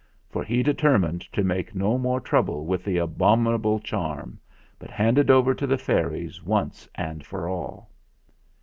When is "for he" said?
0.31-0.63